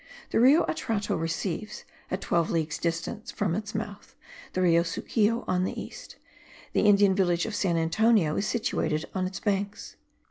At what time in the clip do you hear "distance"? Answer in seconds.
2.79-3.29